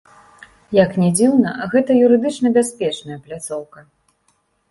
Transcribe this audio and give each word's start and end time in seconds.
Як 0.83 0.95
не 1.01 1.09
дзіўна, 1.17 1.51
гэта 1.73 1.97
юрыдычна 2.07 2.47
бяспечная 2.57 3.17
пляцоўка. 3.27 3.79